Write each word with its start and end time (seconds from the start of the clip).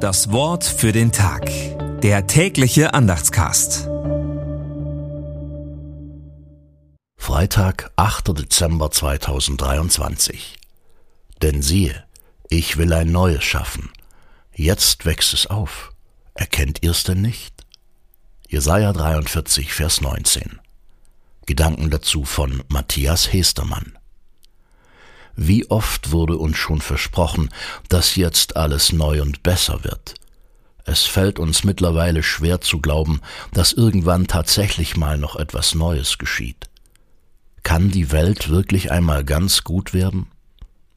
Das 0.00 0.32
Wort 0.32 0.64
für 0.64 0.92
den 0.92 1.12
Tag. 1.12 1.50
Der 2.00 2.26
tägliche 2.26 2.94
Andachtscast. 2.94 3.86
Freitag, 7.18 7.90
8. 7.96 8.28
Dezember 8.38 8.90
2023. 8.90 10.56
Denn 11.42 11.60
siehe, 11.60 12.02
ich 12.48 12.78
will 12.78 12.94
ein 12.94 13.12
neues 13.12 13.44
schaffen. 13.44 13.90
Jetzt 14.54 15.04
wächst 15.04 15.34
es 15.34 15.48
auf. 15.48 15.92
Erkennt 16.32 16.82
ihr's 16.82 17.04
denn 17.04 17.20
nicht? 17.20 17.66
Jesaja 18.48 18.94
43, 18.94 19.74
Vers 19.74 20.00
19. 20.00 20.60
Gedanken 21.44 21.90
dazu 21.90 22.24
von 22.24 22.62
Matthias 22.68 23.34
Hestermann. 23.34 23.98
Wie 25.36 25.70
oft 25.70 26.10
wurde 26.10 26.36
uns 26.36 26.56
schon 26.56 26.80
versprochen, 26.80 27.50
dass 27.88 28.16
jetzt 28.16 28.56
alles 28.56 28.92
neu 28.92 29.22
und 29.22 29.42
besser 29.42 29.84
wird. 29.84 30.14
Es 30.84 31.04
fällt 31.04 31.38
uns 31.38 31.64
mittlerweile 31.64 32.22
schwer 32.22 32.60
zu 32.60 32.80
glauben, 32.80 33.20
dass 33.52 33.72
irgendwann 33.72 34.26
tatsächlich 34.26 34.96
mal 34.96 35.18
noch 35.18 35.36
etwas 35.36 35.74
Neues 35.74 36.18
geschieht. 36.18 36.68
Kann 37.62 37.90
die 37.90 38.10
Welt 38.10 38.48
wirklich 38.48 38.90
einmal 38.90 39.24
ganz 39.24 39.64
gut 39.64 39.92
werden? 39.92 40.26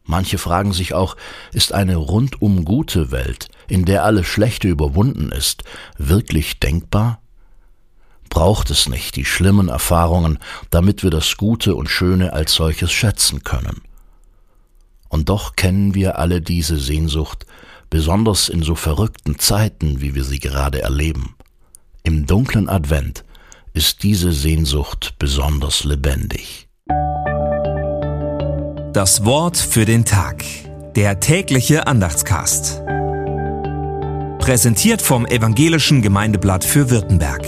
Manche 0.05 0.37
fragen 0.37 0.73
sich 0.73 0.93
auch, 0.93 1.15
ist 1.53 1.73
eine 1.73 1.95
rundum 1.95 2.65
gute 2.65 3.11
Welt, 3.11 3.49
in 3.67 3.85
der 3.85 4.03
alles 4.03 4.27
Schlechte 4.27 4.67
überwunden 4.67 5.31
ist, 5.31 5.63
wirklich 5.97 6.59
denkbar? 6.59 7.21
Braucht 8.29 8.71
es 8.71 8.89
nicht 8.89 9.15
die 9.15 9.25
schlimmen 9.25 9.69
Erfahrungen, 9.69 10.39
damit 10.71 11.03
wir 11.03 11.11
das 11.11 11.37
Gute 11.37 11.75
und 11.75 11.89
Schöne 11.89 12.33
als 12.33 12.53
solches 12.53 12.91
schätzen 12.91 13.43
können? 13.43 13.81
Und 15.23 15.29
doch 15.29 15.55
kennen 15.55 15.95
wir 15.95 16.19
alle 16.19 16.41
diese 16.41 16.77
Sehnsucht, 16.77 17.45
besonders 17.89 18.49
in 18.49 18.61
so 18.61 18.75
verrückten 18.75 19.39
Zeiten, 19.39 20.01
wie 20.01 20.15
wir 20.15 20.25
sie 20.25 20.39
gerade 20.39 20.81
erleben. 20.81 21.37
Im 22.03 22.25
dunklen 22.25 22.67
Advent 22.67 23.23
ist 23.71 24.03
diese 24.03 24.33
Sehnsucht 24.33 25.15
besonders 25.19 25.85
lebendig. 25.85 26.67
Das 28.91 29.23
Wort 29.23 29.55
für 29.55 29.85
den 29.85 30.03
Tag. 30.03 30.43
Der 30.97 31.21
tägliche 31.21 31.87
Andachtscast. 31.87 32.81
Präsentiert 34.39 35.01
vom 35.01 35.25
Evangelischen 35.25 36.01
Gemeindeblatt 36.01 36.65
für 36.65 36.89
Württemberg. 36.89 37.47